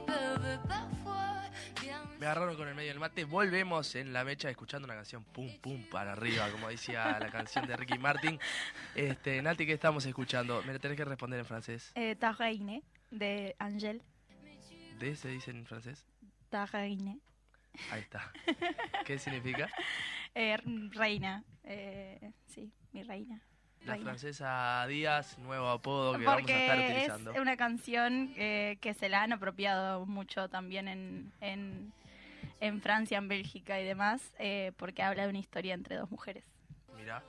[0.00, 1.50] peuvent parfois
[2.18, 3.24] Me agarraron con el medio del mate.
[3.24, 7.66] Volvemos en la mecha escuchando una canción pum pum para arriba, como decía la canción
[7.66, 8.38] de Ricky Martin.
[8.94, 10.62] Este, Nati, ¿qué estamos escuchando?
[10.62, 11.92] Me la tenés que responder en francés.
[11.94, 14.02] Eh, Ta Reine, de Angel.
[14.98, 16.06] ¿De se dice en francés?
[16.48, 17.18] Ta Reine.
[17.90, 18.32] Ahí está.
[19.04, 19.68] ¿Qué significa?
[20.36, 20.56] Eh,
[20.90, 21.44] reina.
[21.62, 23.40] Eh, sí, mi reina.
[23.84, 27.40] La francesa Díaz, nuevo apodo que vamos a estar es utilizando.
[27.42, 31.92] una canción eh, que se la han apropiado mucho también en, en,
[32.60, 36.44] en Francia, en Bélgica y demás, eh, porque habla de una historia entre dos mujeres.
[36.96, 37.22] Mirá.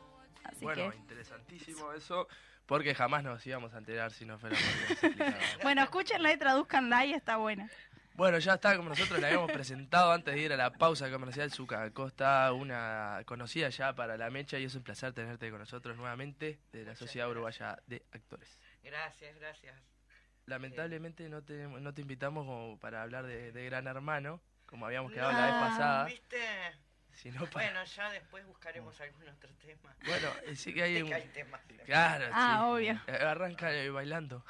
[0.45, 2.27] Así Bueno, que, interesantísimo eso,
[2.67, 4.55] porque jamás nos íbamos a enterar si no fuera
[5.01, 5.33] porque
[5.63, 7.69] bueno, escúchenla y traduzcanla y está buena.
[8.15, 11.51] Bueno, ya está, como nosotros la habíamos presentado antes de ir a la pausa comercial,
[11.51, 15.97] Zuka Acosta, una conocida ya para la mecha, y es un placer tenerte con nosotros
[15.97, 18.57] nuevamente de la Sociedad Uruguaya de Actores.
[18.83, 19.75] Gracias, gracias.
[20.45, 25.11] Lamentablemente no te, no te invitamos como para hablar de, de Gran Hermano, como habíamos
[25.11, 26.37] quedado la vez pasada, ¿Viste?
[27.15, 27.65] sino para...
[27.65, 29.93] Bueno, ya después buscaremos algún otro tema.
[30.05, 31.09] Bueno, sí que hay un...
[31.09, 31.59] que hay temas.
[31.85, 32.65] Claro, Ah, sí.
[32.65, 33.01] obvio.
[33.07, 34.45] Eh, Arranca eh, bailando.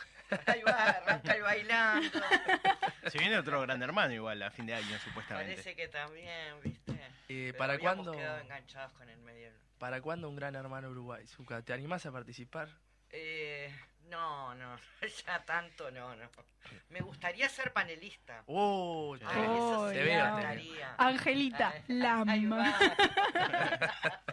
[0.45, 2.19] Ahí va, arranca el bailando.
[3.07, 5.53] Se viene otro gran hermano igual a fin de año, supuestamente.
[5.53, 6.91] Parece que también, ¿viste?
[7.27, 8.11] Eh, Pero ¿Para cuándo?
[8.11, 9.51] quedado enganchados con el medio.
[9.77, 11.25] ¿Para cuándo un Gran Hermano Uruguay?
[11.27, 12.69] Zuka, ¿te animás a participar?
[13.09, 13.73] Eh,
[14.09, 14.77] no, no,
[15.27, 16.29] ya tanto no, no.
[16.89, 18.43] Me gustaría ser panelista.
[18.47, 19.15] ¡Oh!
[19.25, 20.95] Ay, eso sí te me veo, gustaría.
[20.97, 22.25] Angelita, Ay, la.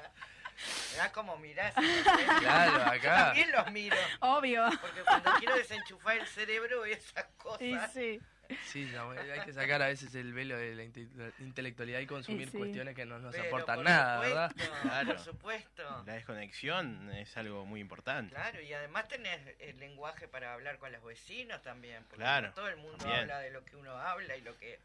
[0.93, 1.75] Mirá cómo mirás.
[1.75, 3.17] Claro, Yo acá.
[3.27, 3.97] también los miro.
[4.21, 4.65] Obvio.
[4.81, 7.59] Porque cuando quiero desenchufar el cerebro y esas cosas.
[7.61, 8.21] Sí, sí.
[8.67, 12.51] Sí, no, hay que sacar a veces el velo de la inte- intelectualidad y consumir
[12.51, 12.59] sí.
[12.59, 14.51] cuestiones que no nos Pero aportan por nada, ¿verdad?
[14.51, 15.07] supuesto, Claro.
[15.09, 16.03] Por supuesto.
[16.07, 18.35] La desconexión es algo muy importante.
[18.35, 22.03] Claro, y además tenés el lenguaje para hablar con los vecinos también.
[22.05, 23.21] Porque Claro, no todo el mundo también.
[23.21, 24.79] habla de lo que uno habla y lo que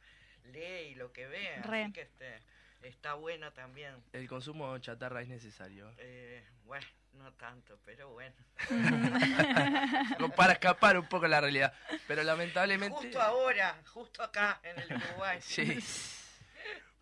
[0.53, 1.61] lee y lo que ve.
[1.63, 1.83] Re.
[1.83, 2.39] Así que este,
[2.81, 3.95] está bueno también.
[4.13, 5.91] El consumo chatarra es necesario.
[5.97, 8.35] Eh, bueno, no tanto, pero bueno.
[10.35, 11.73] Para escapar un poco de la realidad.
[12.07, 12.97] Pero lamentablemente.
[12.97, 15.39] Justo ahora, justo acá en el Uruguay.
[15.41, 15.79] Sí.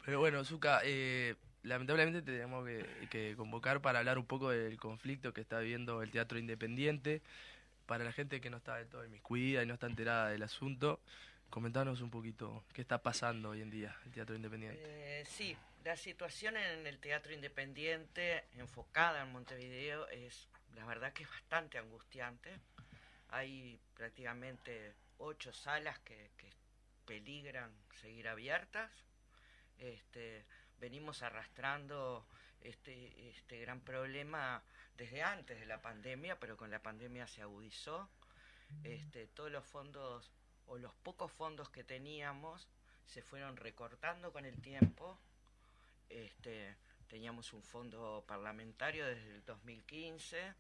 [0.06, 5.34] Pero bueno, Zuka, eh, lamentablemente tenemos que, que convocar para hablar un poco del conflicto
[5.34, 7.22] que está viviendo el teatro independiente.
[7.86, 11.00] Para la gente que no está de todo inmiscuida y no está enterada del asunto,
[11.56, 14.82] comentanos un poquito qué está pasando hoy en día el teatro independiente.
[14.84, 15.56] Eh, sí,
[15.86, 21.78] la situación en el teatro independiente enfocada en Montevideo es, la verdad que es bastante
[21.78, 22.60] angustiante.
[23.30, 26.30] Hay prácticamente ocho salas que,
[27.06, 27.72] peligran
[28.02, 28.92] seguir abiertas.
[29.78, 30.44] Este,
[30.78, 32.28] venimos arrastrando
[32.60, 34.62] este, este gran problema
[34.98, 38.10] desde antes de la pandemia, pero con la pandemia se agudizó.
[38.84, 40.34] Este, todos los fondos
[40.68, 42.68] o los pocos fondos que teníamos
[43.06, 45.20] se fueron recortando con el tiempo.
[46.10, 46.76] Este,
[47.08, 50.54] teníamos un fondo parlamentario desde el 2015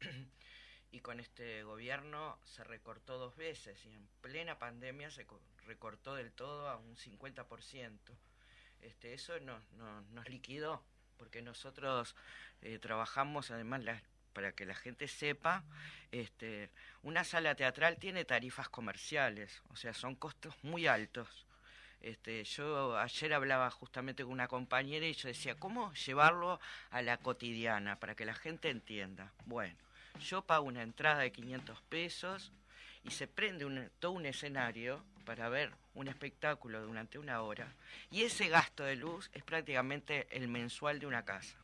[0.92, 6.14] y con este gobierno se recortó dos veces y en plena pandemia se co- recortó
[6.14, 7.98] del todo a un 50%.
[8.82, 10.82] Este, eso nos, nos, nos liquidó
[11.18, 12.16] porque nosotros
[12.62, 15.64] eh, trabajamos además la- para que la gente sepa,
[16.12, 16.70] este,
[17.02, 21.46] una sala teatral tiene tarifas comerciales, o sea, son costos muy altos.
[22.00, 26.58] Este, yo ayer hablaba justamente con una compañera y yo decía, ¿cómo llevarlo
[26.90, 29.32] a la cotidiana para que la gente entienda?
[29.44, 29.74] Bueno,
[30.18, 32.52] yo pago una entrada de 500 pesos
[33.04, 37.72] y se prende un, todo un escenario para ver un espectáculo durante una hora
[38.10, 41.56] y ese gasto de luz es prácticamente el mensual de una casa.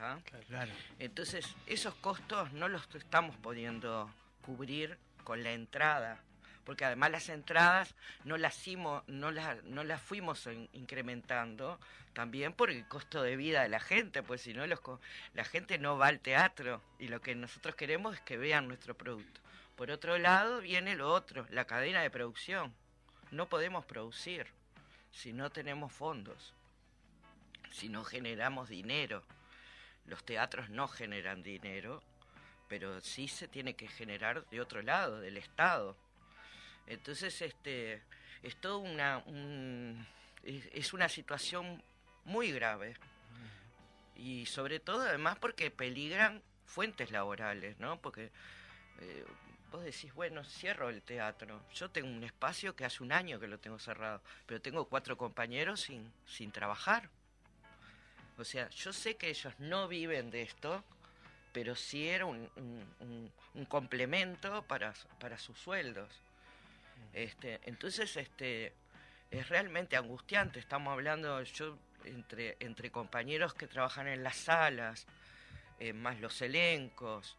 [0.00, 0.18] ¿Tá?
[0.48, 0.72] Claro.
[0.98, 4.10] Entonces, esos costos no los estamos pudiendo
[4.42, 6.18] cubrir con la entrada,
[6.64, 7.94] porque además las entradas
[8.24, 11.78] no las, himo- no las, no las fuimos in- incrementando
[12.14, 15.00] también por el costo de vida de la gente, pues si no los co-
[15.34, 18.96] la gente no va al teatro y lo que nosotros queremos es que vean nuestro
[18.96, 19.40] producto.
[19.76, 22.74] Por otro lado viene lo otro, la cadena de producción.
[23.30, 24.46] No podemos producir
[25.12, 26.52] si no tenemos fondos,
[27.70, 29.22] si no generamos dinero.
[30.06, 32.02] Los teatros no generan dinero,
[32.68, 35.96] pero sí se tiene que generar de otro lado, del Estado.
[36.86, 38.02] Entonces, este,
[38.42, 40.06] es todo una, un-
[40.42, 41.82] es una situación
[42.24, 42.96] muy grave.
[44.16, 48.00] Y sobre todo, además, porque peligran fuentes laborales, ¿no?
[48.00, 48.30] Porque
[49.00, 49.24] eh,
[49.70, 51.62] vos decís, bueno, cierro el teatro.
[51.74, 55.16] Yo tengo un espacio que hace un año que lo tengo cerrado, pero tengo cuatro
[55.16, 57.08] compañeros sin, sin trabajar.
[58.40, 60.82] O sea, yo sé que ellos no viven de esto,
[61.52, 62.48] pero sí era un,
[63.68, 66.08] complemento para, para sus sueldos.
[67.12, 68.72] Este, entonces, este,
[69.30, 70.58] es realmente angustiante.
[70.58, 75.06] Estamos hablando, yo, entre, entre compañeros que trabajan en las salas,
[75.78, 77.36] eh, más los elencos,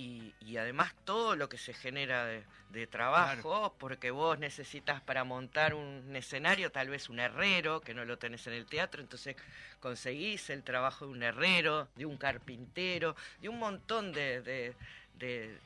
[0.00, 5.24] y, y además todo lo que se genera de, de trabajo, porque vos necesitas para
[5.24, 9.36] montar un escenario tal vez un herrero, que no lo tenés en el teatro, entonces
[9.80, 14.74] conseguís el trabajo de un herrero, de un carpintero, de un montón de, de,
[15.18, 15.58] de-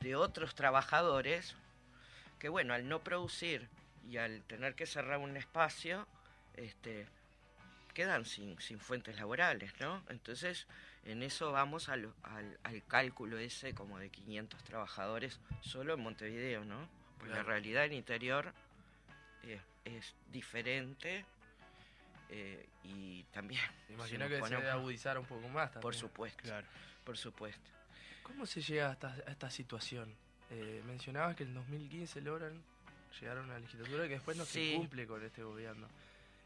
[0.00, 1.56] de otros trabajadores
[2.38, 3.66] que bueno, al no producir
[4.10, 6.06] y al tener que cerrar un espacio,
[6.56, 7.06] este,
[7.94, 10.02] quedan sin, sin fuentes laborales, ¿no?
[10.08, 10.66] Entonces,
[11.04, 16.64] en eso vamos al, al, al cálculo ese como de 500 trabajadores solo en Montevideo,
[16.64, 16.88] ¿no?
[17.18, 18.52] Porque la realidad del interior
[19.44, 21.24] eh, es diferente
[22.30, 25.82] eh, y también, si imagino que se debe agudizar un poco más también.
[25.82, 26.66] por supuesto, Claro.
[27.04, 27.70] por supuesto.
[28.22, 30.12] ¿Cómo se llega a esta, a esta situación?
[30.50, 32.62] Eh, mencionabas que en 2015 logran
[33.20, 34.70] llegar a una legislatura que después no Sí.
[34.72, 35.86] se cumple con este gobierno.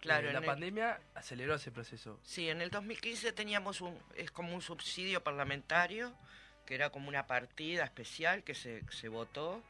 [0.00, 2.20] Claro, Eh, la el- pandemia aceleró ese proceso.
[2.22, 6.14] Sí, en el 2015 teníamos un, es como un subsidio parlamentario,
[6.66, 9.62] que era como una partida especial que se, se votó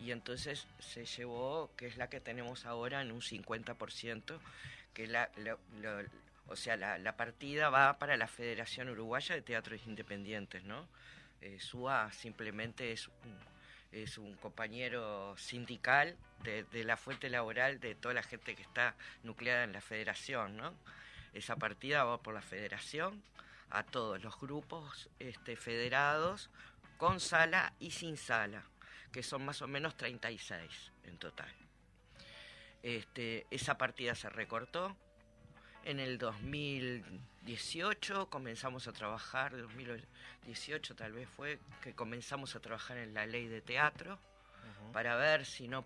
[0.00, 4.40] y entonces se llevó, que es la que tenemos ahora en un 50%,
[4.94, 6.08] que la, la- lo-
[6.48, 10.88] o sea, la, la partida va para la Federación Uruguaya de Teatros Independientes, ¿no?
[11.40, 13.38] Eh, SUA simplemente es un,
[13.92, 19.64] es un compañero sindical de, la fuente laboral de toda la gente que está nucleada
[19.64, 20.74] en la federación, ¿no?
[21.32, 23.22] Esa partida va por la federación
[23.70, 26.50] a todos los grupos este, federados
[26.96, 28.64] con sala y sin sala,
[29.12, 31.52] que son más o menos 36 en total.
[32.82, 34.96] Este, esa partida se recortó.
[35.86, 43.14] En el 2018 comenzamos a trabajar, 2018 tal vez fue, que comenzamos a trabajar en
[43.14, 44.18] la ley de teatro
[44.92, 45.84] para ver si no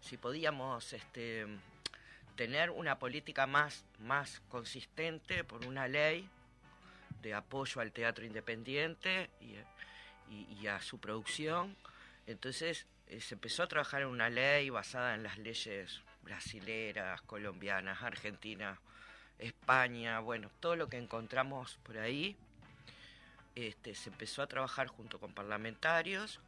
[0.00, 1.46] si podíamos este
[2.34, 6.28] tener una política más más consistente por una ley
[7.22, 9.54] de apoyo al teatro independiente y,
[10.34, 11.76] y- y a su producción.
[12.26, 18.02] Entonces eh, se empezó a trabajar en una ley basada en las leyes brasileras colombianas
[18.02, 18.78] argentinas
[19.38, 22.36] España bueno todo lo que encontramos por ahí
[23.56, 26.40] este, se empezó a trabajar junto con parlamentarios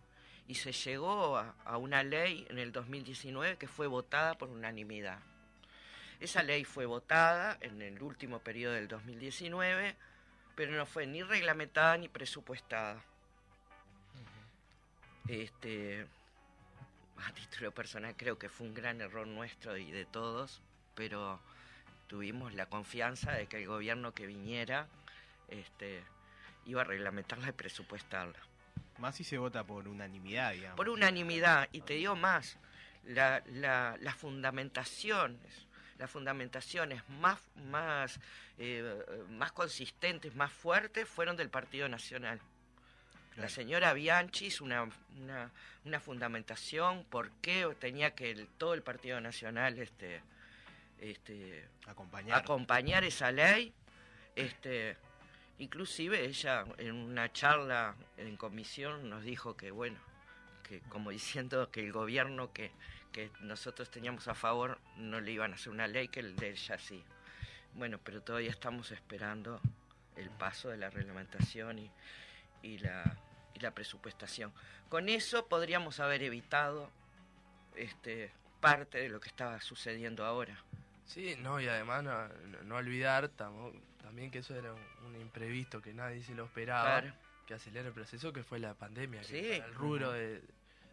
[0.46, 5.18] y se llegó a, a una ley en el 2019 que fue votada por unanimidad.
[6.20, 9.96] Esa ley fue votada en el último periodo del 2019,
[10.54, 13.02] pero no fue ni reglamentada ni presupuestada.
[15.28, 16.06] Este,
[17.18, 20.60] a título personal creo que fue un gran error nuestro y de todos,
[20.94, 21.40] pero
[22.08, 24.88] tuvimos la confianza de que el gobierno que viniera
[25.48, 26.02] este,
[26.66, 28.38] iba a reglamentarla y presupuestarla.
[28.98, 30.76] Más si se vota por unanimidad, digamos.
[30.76, 32.56] Por unanimidad, y te digo más,
[33.04, 35.66] la, la, las fundamentaciones,
[35.98, 38.18] las fundamentaciones más, más,
[38.58, 42.40] eh, más consistentes, más fuertes, fueron del Partido Nacional.
[43.36, 44.82] La señora Bianchi hizo una,
[45.16, 45.52] una,
[45.84, 50.22] una fundamentación por qué tenía que el- todo el Partido Nacional este,
[51.00, 52.38] este, Acompañar.
[52.38, 53.72] acompañar esa ley.
[54.34, 54.96] Este,
[55.58, 59.98] inclusive ella en una charla en comisión nos dijo que bueno,
[60.62, 62.70] que como diciendo que el gobierno que,
[63.12, 66.50] que nosotros teníamos a favor no le iban a hacer una ley que el de
[66.50, 67.02] ella sí.
[67.74, 69.60] Bueno, pero todavía estamos esperando
[70.16, 71.90] el paso de la reglamentación y,
[72.62, 73.16] y la,
[73.54, 74.52] y la presupuestación.
[74.88, 76.90] Con eso podríamos haber evitado
[77.76, 80.62] este, parte de lo que estaba sucediendo ahora.
[81.08, 82.28] Sí, no, y además no,
[82.64, 83.72] no- olvidar tamo-
[84.02, 87.14] también que eso era un, un imprevisto que nadie se lo esperaba, Claro.
[87.46, 90.42] que acelera el proceso, que fue la pandemia, que para el rubro de,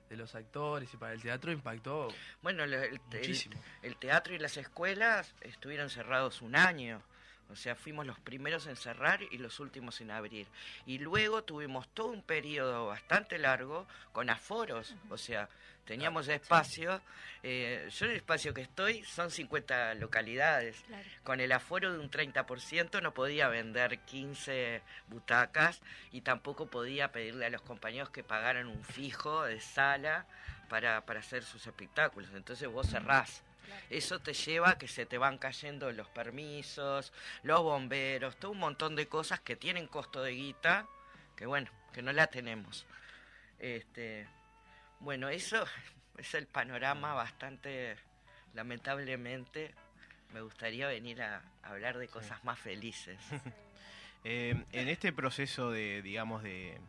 [0.10, 2.08] de los actores y para el teatro impactó
[2.42, 3.62] Bueno, el- muchísimo.
[3.82, 7.02] el teatro y las escuelas estuvieron cerrados un año.
[7.50, 10.48] O sea, fuimos los primeros en cerrar y los últimos en abrir.
[10.86, 14.96] Y luego tuvimos todo un periodo bastante largo con aforos.
[15.10, 15.48] O sea,
[15.86, 17.02] teníamos espacio.
[17.44, 20.82] eh, yo en el espacio que estoy son 50 localidades.
[20.88, 21.08] Claro.
[21.24, 27.46] Con el aforo de un 30% no podía vender 15 butacas y tampoco podía pedirle
[27.46, 30.26] a los compañeros que pagaran un fijo de sala
[30.68, 32.30] para, para hacer sus espectáculos.
[32.34, 33.44] Entonces vos cerrás.
[33.90, 37.12] Eso te lleva a que se te van cayendo los permisos,
[37.44, 40.88] los bomberos, todo un montón de cosas que tienen costo de guita,
[41.36, 42.86] que bueno, que no la tenemos.
[43.60, 44.28] Este,
[45.00, 45.66] bueno, eso
[46.18, 47.96] es el panorama bastante,
[48.54, 49.74] lamentablemente,
[50.34, 53.18] me gustaría venir a, hablar de cosas más felices.
[54.28, 56.80] Eh, en este proceso de, digamos, de,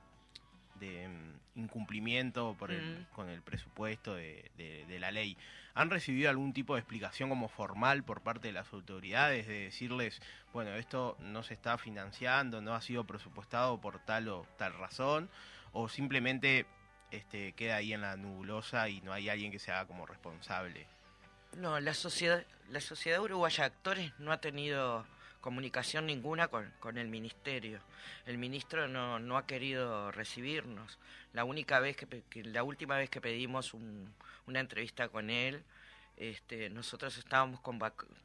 [0.77, 3.05] de, mm, incumplimiento por el, Mm.
[3.15, 5.37] con el presupuesto de, de- de la ley.
[5.77, 10.23] ¿Han recibido algún tipo de explicación como formal por parte de las autoridades de decirles,
[10.55, 15.29] bueno, esto no se está financiando, no ha sido presupuestado por tal o tal razón?
[15.73, 16.65] ¿O simplemente
[17.11, 20.87] este, queda ahí en la nubulosa y no hay alguien que se haga como responsable?
[21.59, 25.05] No, la sociedad, la sociedad uruguaya de actores no ha tenido
[25.47, 27.79] comunicación ninguna con, con el ministerio.
[28.27, 30.99] El ministro no, no ha querido recibirnos.
[31.33, 34.13] La única vez que, que- la última vez que pedimos un-
[34.49, 35.63] una entrevista con él,
[36.17, 37.61] este, nosotros estábamos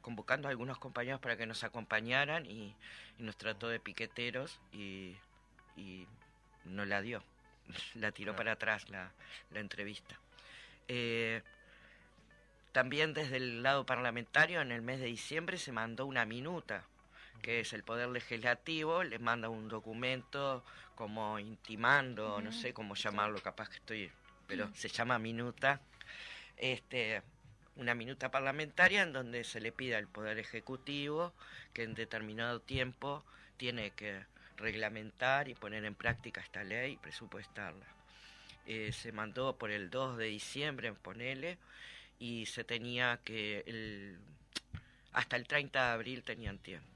[0.00, 2.74] convocando a algunos compañeros para que nos acompañaran y,
[3.18, 5.14] y nos trató de piqueteros y,
[5.76, 6.08] y
[6.64, 7.22] no la dio.
[7.94, 9.12] La tiró para atrás la,
[9.52, 10.18] la entrevista.
[10.88, 11.40] Eh,
[12.72, 16.84] también desde el lado parlamentario, en el mes de diciembre se mandó una minuta,
[17.40, 23.40] que es el Poder Legislativo, les manda un documento como intimando, no sé cómo llamarlo,
[23.40, 24.10] capaz que estoy,
[24.46, 25.80] pero se llama minuta,
[26.56, 27.22] este,
[27.76, 31.32] una minuta parlamentaria en donde se le pide al Poder Ejecutivo
[31.72, 33.24] que en determinado tiempo
[33.56, 34.24] tiene que
[34.56, 37.86] reglamentar y poner en práctica esta ley y presupuestarla.
[38.66, 41.58] Eh, se mandó por el 2 de diciembre, ponele,
[42.18, 44.18] y se tenía que el,
[45.12, 46.91] hasta el 30 de abril tenían tiempo.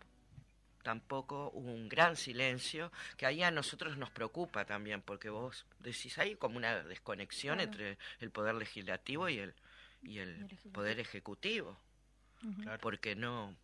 [0.86, 6.16] Tampoco hubo un gran silencio, que ahí a nosotros nos preocupa también, porque vos decís,
[6.18, 7.72] hay como una desconexión Claro.
[7.72, 9.54] entre el poder legislativo y el,
[10.04, 10.72] y el Y el ejecutivo.
[10.72, 11.76] poder ejecutivo.
[12.62, 12.78] Claro.
[12.80, 13.56] porque no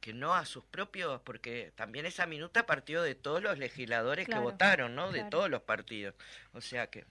[0.00, 4.42] que no a sus propios, porque también esa minuta partió de todos los legisladores Claro,
[4.42, 5.10] que votaron, ¿no?
[5.10, 6.14] De todos los partidos.
[6.52, 7.04] O sea que,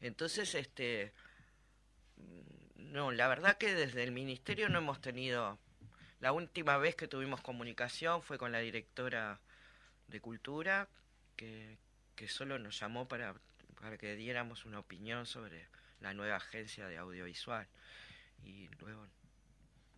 [0.00, 1.12] entonces, este,
[2.16, 5.58] mm, no, la verdad que desde el ministerio no hemos tenido,
[6.22, 9.38] la última vez que tuvimos comunicación fue con la directora
[10.08, 10.88] de Cultura,
[11.36, 11.76] que,
[12.16, 13.34] que solo nos llamó para,
[13.80, 15.66] para que diéramos una opinión sobre
[16.00, 17.66] la nueva agencia de audiovisual.
[18.44, 19.06] Y luego,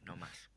[0.04, 0.50] no más.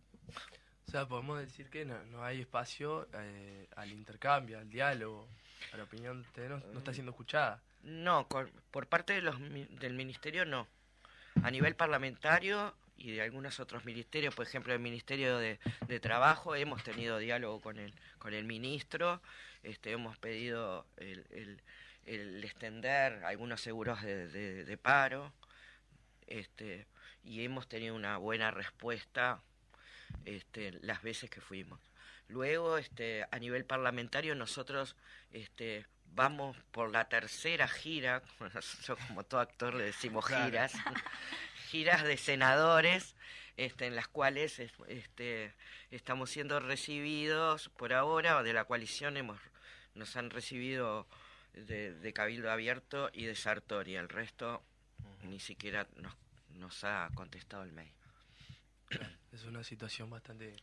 [0.88, 5.28] O sea, podemos decir que no, no hay espacio eh, al intercambio, al diálogo.
[5.76, 7.62] La opinión de no, no está siendo escuchada.
[7.84, 10.68] No, con- por parte de los, mi- del ministerio no.
[11.44, 16.56] A nivel parlamentario y de algunos otros ministerios, por ejemplo el Ministerio de, de Trabajo,
[16.56, 19.22] hemos tenido diálogo con el, con el ministro,
[19.64, 25.34] este, hemos pedido el, el- extender algunos seguros de, de- de paro,
[26.28, 26.88] este,
[27.24, 29.42] y hemos tenido una buena respuesta
[30.26, 31.80] este, las veces que fuimos.
[32.30, 34.96] Luego, este, a nivel parlamentario, nosotros
[35.32, 38.22] este, vamos por la tercera gira,
[38.54, 40.46] nosotros como todo actor le decimos Claro.
[40.46, 40.74] giras,
[41.70, 43.16] giras de senadores,
[43.58, 45.54] este, en las cuales es- este,
[45.92, 49.40] estamos siendo recibidos por ahora, de la coalición hemos,
[49.96, 51.08] nos han recibido
[51.54, 54.64] de, de Cabildo Abierto y de Sartori, el resto
[55.24, 56.14] ni siquiera nos,
[56.52, 57.92] nos ha contestado el mail.
[59.32, 60.56] Es una situación bastante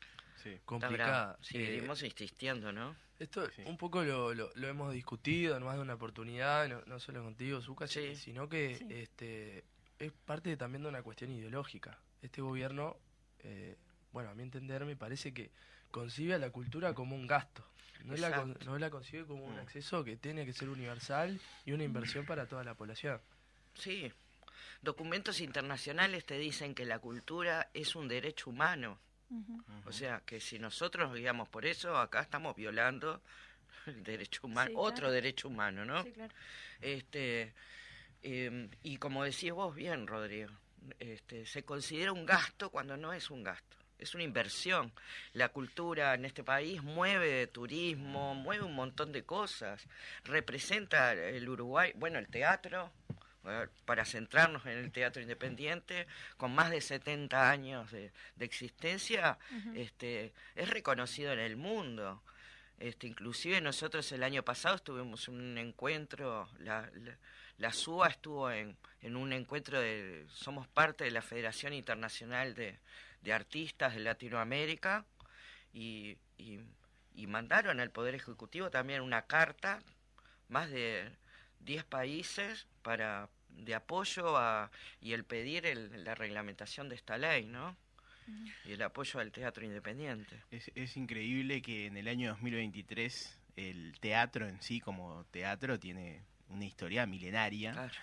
[0.44, 0.60] Sí.
[0.64, 1.36] Complicada.
[1.40, 2.94] Seguiremos Eh, insistiendo, ¿no?
[3.18, 3.62] esto Sí.
[3.66, 7.22] un poco lo, lo, lo hemos discutido en más de una oportunidad, no, no solo
[7.24, 8.14] contigo, Zucca, Sí.
[8.14, 8.86] sino que Sí.
[8.90, 9.64] este
[9.98, 11.98] es parte también de una cuestión ideológica.
[12.22, 12.96] Este gobierno,
[13.40, 13.76] eh,
[14.12, 15.50] bueno, a mi entender, me parece que
[15.90, 17.64] concibe a la cultura como un gasto.
[18.04, 19.60] No la, no la concibe como un Mm.
[19.60, 23.18] acceso que tiene que ser universal y una inversión para toda la población.
[23.74, 24.12] Sí.
[24.82, 28.98] Documentos internacionales te dicen que la cultura es un derecho humano.
[29.86, 33.20] O sea, que si nosotros nos guiamos por eso, acá estamos violando
[33.86, 35.12] el derecho humano, Sí, otro claro.
[35.12, 36.02] derecho humano, ¿no?
[36.02, 36.34] Sí, claro.
[36.80, 37.52] Este,
[38.22, 40.50] em, y como decís vos bien, Rodrigo,
[40.98, 44.92] este, se considera un gasto cuando no es un gasto, es una inversión.
[45.32, 49.86] La cultura en este país mueve turismo, mueve un montón de cosas,
[50.24, 52.90] representa el Uruguay, bueno, el teatro,
[53.84, 59.38] para centrarnos en el teatro independiente, con más de 70 años de, de existencia,
[59.74, 62.22] este, es reconocido en el mundo.
[62.78, 67.16] Este, inclusive nosotros el año pasado estuvimos en un encuentro, la, la,
[67.58, 72.78] la SUA estuvo en, en un encuentro de, somos parte de la Federación Internacional de,
[73.22, 75.04] de Artistas de Latinoamérica
[75.72, 76.58] y, y,
[77.14, 79.80] y mandaron al Poder Ejecutivo también una carta,
[80.48, 81.10] más de
[81.60, 84.70] 10 países para de apoyo a,
[85.00, 87.76] y el pedir el- la reglamentación de esta ley, ¿no?
[88.64, 90.42] Y el apoyo al teatro independiente.
[90.50, 96.22] Es, es increíble que en el año 2023 el teatro en sí como teatro tiene
[96.48, 97.94] una historia milenaria Claro.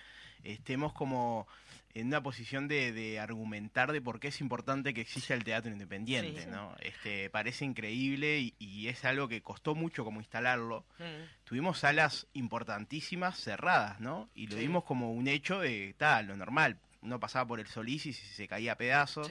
[0.44, 1.46] Estemos como
[1.94, 5.70] en una posición de, de argumentar de por qué es importante que exista el teatro
[5.70, 6.48] independiente, Sí.
[6.50, 6.74] ¿no?
[6.80, 10.86] Este, parece increíble y, y es algo que costó mucho como instalarlo.
[10.98, 11.44] Mm.
[11.44, 14.30] Tuvimos salas importantísimas cerradas, ¿no?
[14.34, 14.62] Y lo Sí.
[14.62, 16.78] vimos como un hecho de tal, lo normal.
[17.02, 19.30] Uno pasaba por el Solís y se se caía a pedazos.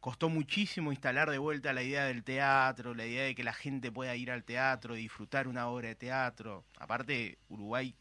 [0.00, 3.90] Costó muchísimo instalar de vuelta la idea del teatro, la idea de que la gente
[3.92, 6.64] pueda ir al teatro, disfrutar una obra de teatro.
[6.78, 7.94] Aparte, Uruguay,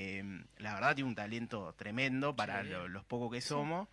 [0.00, 0.22] eh,
[0.58, 2.70] la verdad, tiene un talento tremendo para Sí.
[2.70, 3.88] lo- los pocos que somos.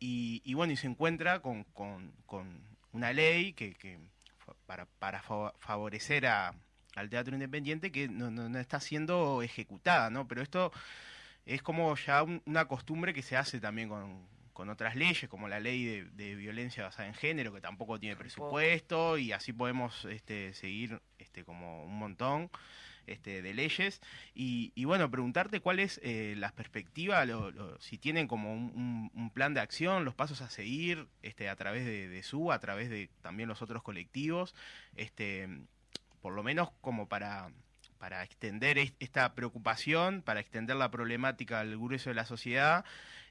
[0.00, 2.60] Y, y bueno, y se encuentra con, con- con
[2.92, 3.98] una ley que, que
[4.66, 6.52] para, para fa- favorecer a,
[6.96, 10.26] al teatro independiente que no, no- no está siendo ejecutada, ¿no?
[10.26, 10.72] Pero esto
[11.46, 15.46] es como ya un- una costumbre que se hace también con, con otras leyes, como
[15.48, 20.04] la ley de, de violencia basada en género, que tampoco tiene presupuesto, y así podemos
[20.06, 22.50] este, seguir este, como un montón
[23.06, 24.00] este, de leyes.
[24.34, 27.24] Y, bueno, preguntarte cuál es eh, la perspectiva,
[27.80, 32.08] si tienen como un, plan de acción, los pasos a seguir este, a través de,
[32.08, 34.54] de SU, a través de también los otros colectivos,
[34.96, 35.48] este,
[36.20, 37.50] por lo menos como para
[38.04, 42.84] para extender es- esta preocupación, para extender la problemática al grueso de la sociedad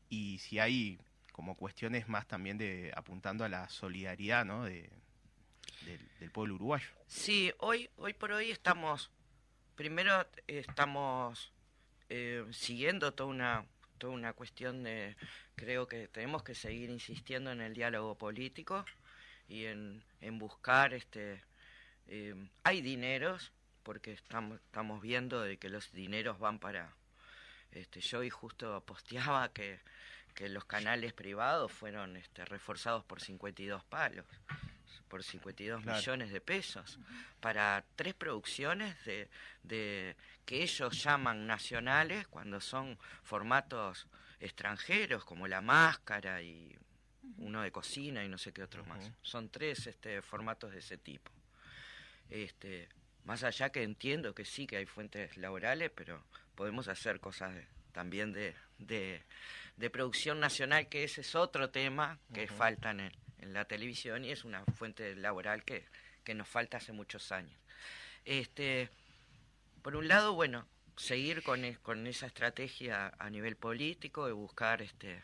[0.10, 0.98] y si hay
[1.32, 4.64] como cuestiones más también de apuntando a la solidaridad ¿no?
[4.64, 4.90] de,
[5.86, 6.88] del, del pueblo uruguayo.
[7.06, 9.12] Sí, hoy, hoy por hoy estamos,
[9.76, 11.52] primero eh, estamos
[12.10, 13.66] eh, siguiendo toda una,
[13.98, 15.16] toda una cuestión de,
[15.56, 18.86] creo que tenemos que seguir insistiendo en el diálogo político
[19.48, 21.44] y en, en buscar, este,
[22.08, 23.52] eh, hay dineros,
[23.84, 26.94] porque estamos, estamos viendo de que los dineros van para,
[27.72, 29.80] este, yo hoy justo posteaba que,
[30.34, 34.26] que los canales privados fueron este, reforzados por 52 palos,
[35.08, 35.98] por 52 Claro.
[35.98, 37.00] millones de pesos,
[37.40, 39.30] para tres producciones de,
[39.64, 44.08] de que ellos llaman nacionales cuando son formatos
[44.40, 46.76] extranjeros, como La Máscara y
[47.38, 49.12] uno de cocina y no sé qué otro más.
[49.22, 51.32] Son tres este, formatos de ese tipo.
[52.30, 52.90] Este,
[53.26, 56.24] más allá que entiendo que sí que hay fuentes laborales, pero
[56.56, 59.22] podemos hacer cosas de- también de, de,
[59.78, 62.56] de producción nacional, que ese es otro tema que Ujú.
[62.56, 65.86] falta en, el- en la televisión y es una fuente laboral que,
[66.24, 67.60] que nos falta hace muchos años.
[68.26, 68.90] Este,
[69.82, 70.66] por un lado, bueno,
[70.98, 75.22] seguir con, con esa estrategia a nivel político de buscar este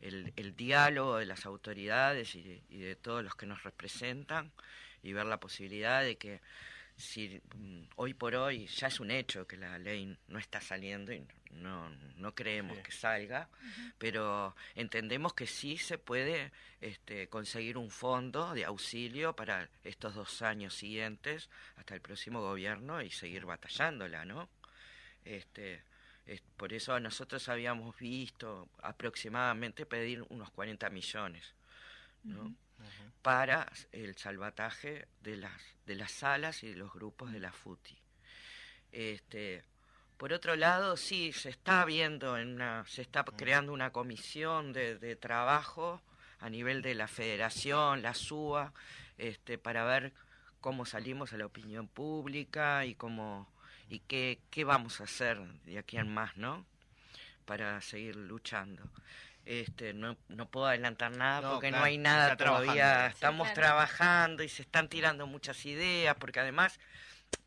[0.00, 4.50] el, el diálogo de las autoridades y de, y de todos los que nos representan
[5.02, 6.40] y ver la posibilidad de que
[7.02, 11.12] si mm, hoy por hoy ya es un hecho que la ley no está saliendo
[11.12, 12.82] y no, no creemos Sí.
[12.84, 13.48] que salga,
[13.98, 20.42] pero entendemos que sí se puede este, conseguir un fondo de auxilio para estos dos
[20.42, 24.48] años siguientes hasta el próximo gobierno y seguir batallándola, ¿no?
[25.24, 25.82] Este,
[26.26, 31.54] es- por eso nosotros habíamos visto aproximadamente pedir unos 40 millones,
[32.24, 32.54] ¿no?
[33.22, 35.52] Para el salvataje de las
[35.86, 37.96] de las salas y de los grupos de la FUTI.
[38.92, 39.64] Este,
[40.16, 44.98] por otro lado, sí se está viendo en una se está creando una comisión de,
[44.98, 46.00] de trabajo
[46.40, 48.72] a nivel de la Federación, la SUA,
[49.18, 50.12] este, para ver
[50.60, 53.48] cómo salimos a la opinión pública y cómo
[53.88, 56.64] y qué, qué vamos a hacer de aquí en más, ¿no?
[57.44, 58.82] Para seguir luchando.
[59.44, 62.64] Este, no, no puedo adelantar nada No, porque no hay nada trabajando.
[62.72, 63.08] todavía.
[63.08, 63.60] Sí, Estamos claro.
[63.60, 66.78] trabajando y se están tirando muchas ideas, porque además,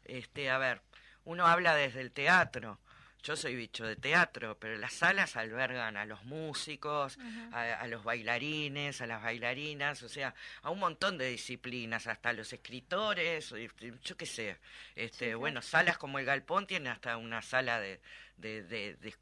[0.05, 0.81] este, a ver,
[1.23, 2.79] uno habla desde el teatro.
[3.23, 7.17] Yo soy bicho de teatro, pero las salas albergan a los músicos,
[7.51, 12.33] a, a los bailarines, a las bailarinas, o sea, a un montón de disciplinas, hasta
[12.33, 13.67] los escritores, y
[14.03, 14.57] yo qué sé.
[14.95, 15.33] Este.
[15.33, 17.99] Bueno, salas como el Galpón tienen hasta una sala de,
[18.37, 19.15] de, de, de,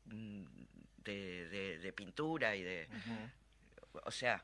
[1.04, 2.88] de- de- de pintura y de...
[4.06, 4.44] O sea,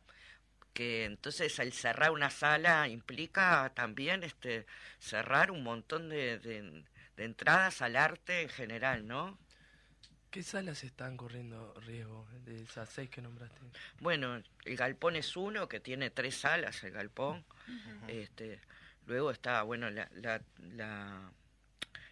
[0.74, 4.66] que entonces al cerrar una sala implica también este
[5.00, 6.84] cerrar un montón de, de-
[7.18, 9.38] de entradas al arte en general, ¿no?
[10.32, 13.60] ¿Qué salas están corriendo riesgo de esas seis que nombraste?
[14.00, 17.44] Bueno, el galpón es uno que tiene tres salas, el galpón.
[18.08, 18.62] este,
[19.08, 21.32] luego está, bueno, la, la, la,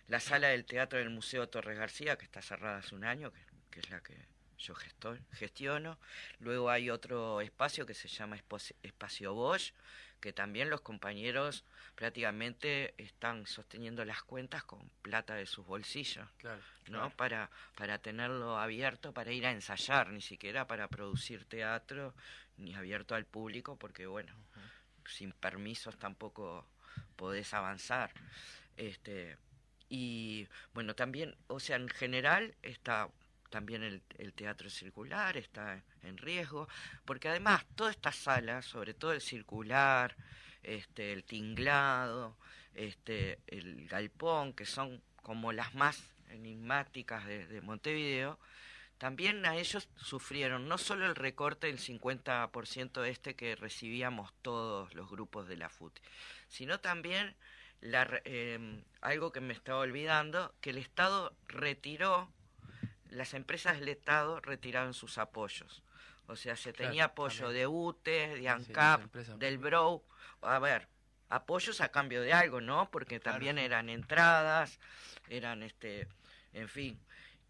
[0.07, 3.39] la sala del teatro del Museo Torres García, que está cerrada hace un año, que,
[3.69, 4.17] que es la que
[4.57, 5.97] yo gesto- gestiono.
[6.39, 8.37] Luego hay otro espacio que se llama
[8.83, 9.73] Espacio Bosch,
[10.19, 11.63] que también los compañeros
[11.95, 16.27] prácticamente están sosteniendo las cuentas con plata de sus bolsillos.
[16.37, 16.61] Claro.
[16.89, 17.09] ¿no?
[17.11, 22.15] Para, para tenerlo abierto para ir a ensayar, ni siquiera para producir teatro,
[22.57, 24.33] ni abierto al público, porque bueno,
[25.05, 26.67] sin permisos tampoco
[27.15, 28.11] podés avanzar.
[28.77, 29.37] Este,
[29.89, 33.09] y bueno, también, o sea, en general está,
[33.49, 36.67] también el, teatro circular está en riesgo,
[37.05, 40.15] porque además todas estas salas, sobre todo el circular,
[40.63, 42.37] este, el tinglado,
[42.73, 48.39] este, el galpón, que son como las más enigmáticas de, de Montevideo,
[48.97, 55.09] también a ellos sufrieron no solo el recorte del 50% este que recibíamos todos los
[55.09, 55.99] grupos de la FUT,
[56.47, 57.35] sino también
[57.81, 62.31] la, eh, algo que me estaba olvidando, que el Estado retiró,
[63.09, 65.83] las empresas del Estado retiraron sus apoyos.
[66.27, 67.61] O sea, se Claro, tenía apoyo también.
[67.61, 69.57] de UTE, de ANCAP, del.
[69.57, 70.03] BROW.
[70.41, 70.87] A ver,
[71.29, 72.89] apoyos a cambio de algo, ¿no?
[72.91, 74.79] Porque Claro, también eran entradas,
[75.29, 76.07] eran, este,
[76.53, 76.99] en fin.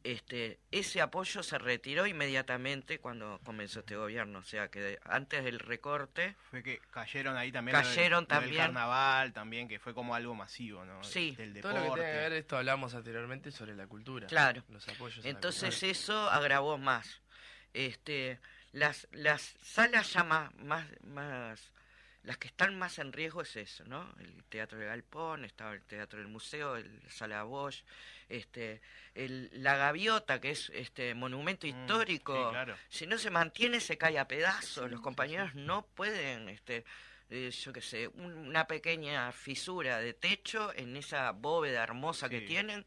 [0.08, 5.60] Este, ese apoyo se retiró inmediatamente cuando comenzó este gobierno, o sea que antes del
[5.60, 7.74] recorte, Fue que cayeron ahí también.
[7.78, 8.58] lo del- Cayeron lo del también.
[8.64, 11.04] carnaval también, que fue como algo masivo, ¿no?
[11.04, 11.36] Sí.
[11.36, 11.88] Del Todo deporte.
[11.90, 14.28] lo que tiene que ver, esto hablamos anteriormente sobre la cultura.
[14.28, 14.64] Claro.
[14.70, 15.20] Los apoyos.
[15.20, 17.22] a la Entonces eso agravó más.
[17.74, 18.40] Este,
[18.72, 21.74] las, las salas ya más, más, más,
[22.28, 24.14] las que están más en riesgo es eso, ¿no?
[24.20, 27.84] El Teatro de Galpón, estaba el Teatro del Museo, el Sala Bosch,
[28.28, 28.82] este,
[29.16, 32.36] el, la Gaviota, que es este monumento Mm, histórico.
[32.36, 32.76] sí, claro.
[32.90, 34.92] Si no se mantiene, se cae a pedazos.
[34.92, 36.84] Los compañeros no pueden, este,
[37.30, 42.40] eh, yo qué sé, un- una pequeña fisura de techo en esa bóveda hermosa que
[42.48, 42.86] tienen,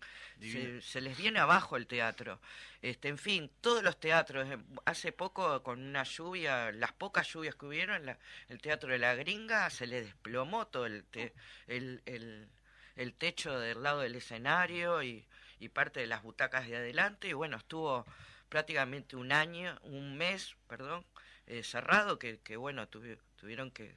[0.81, 2.41] se, se les viene abajo el teatro.
[2.81, 7.55] Este, en fin, todos los teatros, eh, hace poco con una lluvia, las pocas lluvias
[7.55, 11.35] que hubieron, la- el teatro de la gringa se le desplomó todo el, te-
[11.67, 12.49] el, el,
[12.97, 15.27] el techo del lado del escenario y,
[15.59, 18.07] y parte de las butacas de adelante y bueno, estuvo
[18.49, 21.05] prácticamente un año, un mes, perdón,
[21.47, 23.95] eh, cerrado que, que bueno, tuvi- tuvieron que,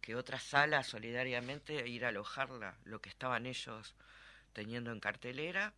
[0.00, 3.94] que otras salas solidariamente ir a alojarla, lo que estaban ellos
[4.52, 5.74] teniendo en cartelera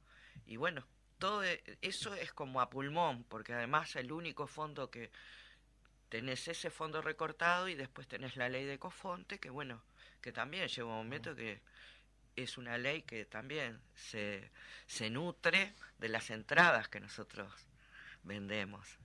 [0.46, 0.86] y bueno,
[1.18, 5.10] todo e- eso es como a pulmón, porque además el único fondo que
[6.08, 9.82] tenés ese fondo recortado y después tenés la ley de Cofonte, que bueno,
[10.20, 11.60] que también llega un momento que
[12.36, 14.50] es una ley que también se,
[14.86, 17.52] se nutre de las entradas que nosotros
[18.24, 18.98] vendemos.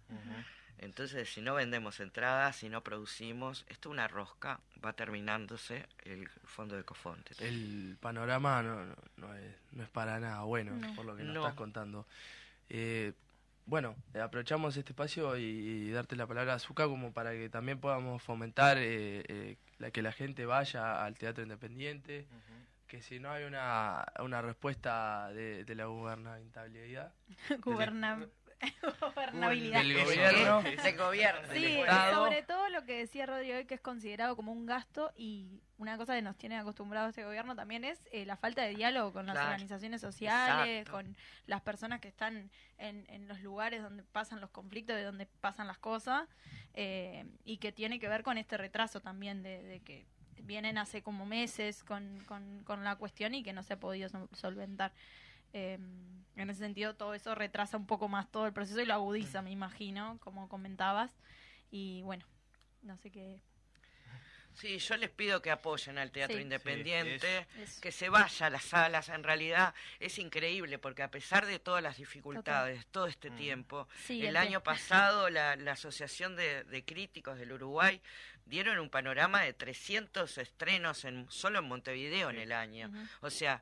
[0.80, 6.28] Entonces, si no vendemos entradas, si no producimos, esto es una rosca, va terminándose el
[6.44, 7.34] fondo de Cofonte.
[7.40, 10.94] El panorama no, no, no es, no es para nada bueno, No.
[10.96, 11.42] por lo que nos No.
[11.42, 12.06] estás contando.
[12.70, 13.14] Eh,
[13.66, 17.50] bueno, eh, aprovechamos este espacio y, y darte la palabra a Zuka como para que
[17.50, 22.28] también podamos fomentar eh, eh, la, que la gente vaya al teatro independiente,
[22.88, 27.12] que si no hay una, una respuesta de, de la gubernabilidad,
[27.62, 28.28] Guberna-
[29.02, 29.82] Gobernabilidad.
[29.84, 30.62] del gobierno.
[30.64, 31.48] Del gobierno.
[31.54, 31.80] Sí,
[32.14, 35.98] sobre todo lo que decía Rodrigo hoy, que es considerado como un gasto y una
[35.98, 39.26] cosa que nos tiene acostumbrados este gobierno también es eh, la falta de diálogo con
[39.26, 39.50] las Claro.
[39.52, 40.92] organizaciones sociales, Exacto.
[40.92, 45.26] con las personas que están en, en los lugares donde pasan los conflictos, de donde
[45.42, 46.30] pasan las cosas,
[46.74, 50.06] eh, y que tiene que ver con este retraso también de, de que
[50.44, 54.08] vienen hace como meses con, con, con la cuestión y que no se ha podido
[54.10, 54.94] sol- solventar.
[55.54, 55.78] Eh,
[56.38, 59.42] en ese sentido, todo eso retrasa un poco más todo el proceso y lo agudiza,
[59.42, 61.12] me imagino, como comentabas.
[61.72, 62.26] Y bueno,
[62.82, 63.42] no sé qué.
[64.54, 66.42] Sí, yo les pido que apoyen al teatro Sí.
[66.44, 69.10] independiente, es- que se vaya a las salas.
[69.10, 73.36] En realidad es increíble porque a pesar de todas las dificultades, todo este Mm.
[73.36, 78.02] tiempo, Sí, el año pasado la, la Asociación de, de Críticos del Uruguay
[78.46, 82.42] dieron un panorama de 300 estrenos en, solo en Montevideo en Sí.
[82.44, 82.88] el año.
[82.88, 82.98] Ujú.
[83.28, 83.62] O sea,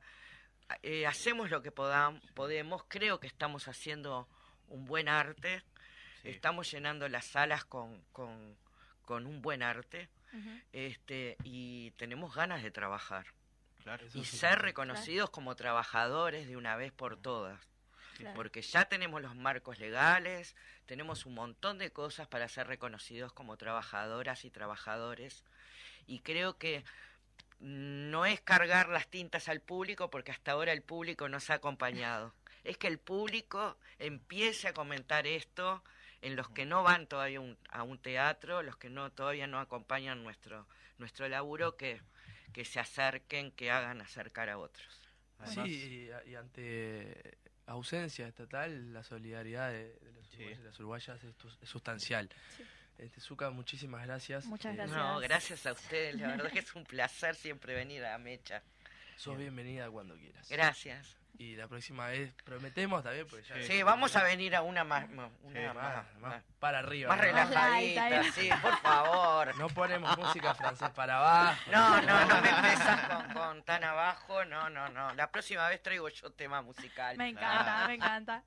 [0.82, 4.28] eh, hacemos lo que podam- podemos, creo que estamos haciendo
[4.67, 5.63] un buen arte,
[6.21, 6.30] Sí.
[6.30, 8.56] estamos llenando las salas con, con,
[9.06, 10.10] con un buen arte
[10.71, 13.28] este y tenemos ganas de trabajar.
[13.84, 14.06] Claro.
[14.13, 17.60] Y ser reconocidos como trabajadores de una vez por todas.
[18.17, 18.36] Claro.
[18.36, 23.58] porque ya tenemos los marcos legales tenemos un montón de cosas para ser reconocidos como
[23.58, 25.43] trabajadoras y trabajadores.
[26.06, 26.84] Y creo que
[27.65, 32.34] no es cargar las tintas al público porque hasta ahora el público nos ha acompañado
[32.65, 35.84] es que el público empiece a comentar esto
[36.21, 39.60] en los que no van todavía un- a un teatro, los que no todavía no
[39.60, 42.02] acompañan nuestro nuestro laburo, que,
[42.54, 44.88] que se acerquen, que hagan acercar a otros.
[45.39, 50.36] Además, Sí, y, y ante ausencia estatal, la solidaridad de, de los Sí.
[50.38, 52.30] uruguayos y las uruguayas es, tu- es sustancial.
[52.56, 52.63] Sí.
[52.97, 54.45] Este, Zuka, muchísimas gracias.
[54.45, 54.97] Muchas Eh, gracias.
[54.97, 58.62] No, gracias a ustedes, la verdad que es un placer siempre venir a Mecha.
[59.17, 60.47] sos bienvenida cuando quieras.
[60.49, 61.17] Gracias.
[61.39, 63.56] Y la próxima vez prometemos también, porque ya...
[63.56, 63.63] Sí.
[63.63, 67.10] Sí, vamos a venir a una más, una Sí, más, Más, más, más para arriba.
[67.10, 67.23] más ¿no?
[67.23, 69.58] relajadita, sí, por favor.
[69.58, 71.60] No ponemos música francés para abajo.
[71.71, 75.13] No, no, no me empezas con, con tan abajo, no, no, no.
[75.15, 77.17] La próxima vez traigo yo tema musical.
[77.17, 78.43] Me encanta, me encanta.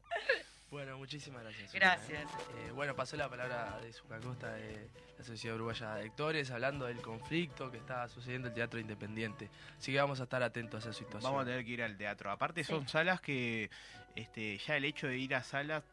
[0.70, 1.72] Bueno, muchísimas gracias.
[1.72, 2.30] Gracias.
[2.58, 2.70] eh.
[2.74, 7.00] Bueno, pasó la palabra de Zucca Costa de la Sociedad Uruguaya de Actores, hablando del
[7.00, 9.48] conflicto que está sucediendo en el Teatro Independiente.
[9.78, 11.30] Así que vamos a estar atentos a esa situación.
[11.32, 12.30] Vamos a tener que ir al teatro.
[12.32, 12.72] Aparte Sí.
[12.72, 13.70] son salas que
[14.16, 15.84] este, ya el hecho de ir a salas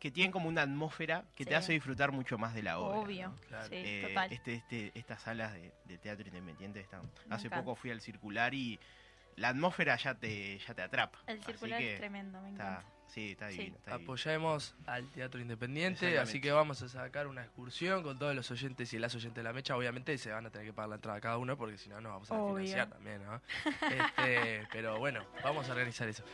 [0.00, 2.98] que tienen como una atmósfera que te hace disfrutar mucho más de la obra.
[2.98, 3.28] Obvio.
[3.28, 3.36] ¿no?
[3.48, 3.68] Claro.
[3.68, 4.32] Sí, Eh, total.
[4.32, 7.02] este, este, estas salas de, de teatro independiente están.
[7.26, 7.64] Me Hace encanta.
[7.64, 8.78] poco fui al circular y
[9.36, 11.20] la atmósfera ya te, ya te atrapa.
[11.26, 12.88] El Así circular que es tremendo, me está, encanta.
[13.12, 13.58] Sí, está Sí.
[13.58, 13.76] divino.
[13.76, 14.04] está divino.
[14.12, 18.92] Apoyemos al Teatro Independiente, así que vamos a sacar una excursión con todos los oyentes
[18.92, 19.76] y las oyentes de la mecha.
[19.76, 22.12] Obviamente se van a tener que pagar la entrada cada uno porque si no nos
[22.12, 22.56] vamos a Obvio.
[22.56, 23.40] financiar también, ¿no?
[23.90, 26.24] Este, pero bueno, vamos a organizar eso.